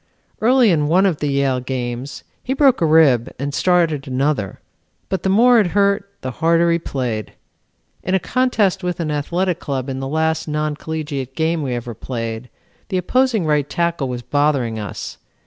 Early 0.41 0.71
in 0.71 0.87
one 0.87 1.05
of 1.05 1.17
the 1.19 1.27
Yale 1.27 1.59
games 1.59 2.23
he 2.41 2.55
broke 2.55 2.81
a 2.81 2.87
rib 2.87 3.31
and 3.37 3.53
started 3.53 4.07
another, 4.07 4.59
but 5.09 5.21
the 5.21 5.29
more 5.29 5.59
it 5.59 5.67
hurt, 5.77 6.09
the 6.21 6.31
harder 6.31 6.71
he 6.71 6.79
played. 6.79 7.33
In 8.01 8.15
a 8.15 8.19
contest 8.19 8.83
with 8.83 8.99
an 8.99 9.11
athletic 9.11 9.59
club 9.59 9.89
in 9.89 9.99
the 9.99 10.07
last 10.07 10.47
non 10.47 10.75
collegiate 10.75 11.35
game 11.35 11.61
we 11.61 11.75
ever 11.75 11.93
played, 11.93 12.49
the 12.89 12.97
opposing 12.97 13.45
right 13.45 13.69
tackle 13.69 14.09
was 14.09 14.23
bothering 14.23 14.79
us. 14.79 15.19